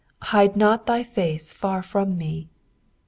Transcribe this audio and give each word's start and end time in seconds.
Hide 0.33 0.55
not 0.55 0.87
thy 0.87 1.03
fac» 1.03 1.41
far 1.41 1.83
from 1.83 2.17
me." 2.17 2.49